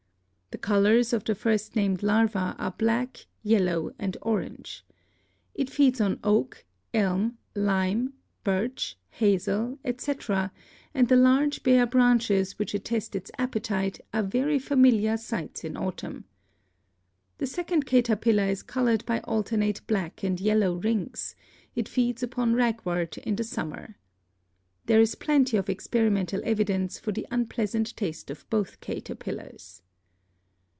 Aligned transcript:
The 0.51 0.57
colors 0.67 1.13
of 1.13 1.23
the 1.23 1.33
first 1.33 1.77
named 1.77 2.03
larva 2.03 2.57
are 2.59 2.71
black, 2.77 3.25
yellow 3.41 3.95
and 3.97 4.17
orange. 4.21 4.83
It 5.55 5.69
feeds 5.69 6.01
on 6.01 6.19
oak, 6.25 6.65
elm, 6.93 7.37
lime, 7.55 8.13
birch, 8.43 8.97
hazel, 9.11 9.79
etc., 9.85 10.51
and 10.93 11.07
the 11.07 11.15
large 11.15 11.63
bare 11.63 11.87
branches 11.87 12.59
which 12.59 12.73
attest 12.73 13.15
its 13.15 13.31
appetite 13.37 14.01
are 14.13 14.21
very 14.23 14.59
familiar 14.59 15.15
sights 15.15 15.63
in 15.63 15.77
autumn. 15.77 16.25
The 17.37 17.47
second 17.47 17.85
caterpillar 17.85 18.43
is 18.49 18.61
colored 18.61 19.05
by 19.05 19.21
alternate 19.21 19.79
black 19.87 20.21
and 20.21 20.37
yellow 20.39 20.75
rings; 20.75 21.33
it 21.75 21.87
feeds 21.87 22.21
upon 22.23 22.55
ragwort 22.55 23.17
in 23.19 23.37
the 23.37 23.45
summer. 23.45 23.95
There 24.85 25.01
is 25.01 25.15
plenty 25.15 25.55
of 25.55 25.67
experi 25.67 26.11
mental 26.11 26.41
evidence 26.43 26.99
for 26.99 27.13
the 27.13 27.25
unpleasant 27.31 27.95
taste 27.95 28.29
of 28.29 28.47
both 28.49 28.81
cater 28.81 29.15
pillars. 29.15 29.81